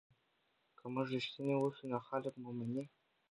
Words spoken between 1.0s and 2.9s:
رښتیني اوسو نو خلک مو مني.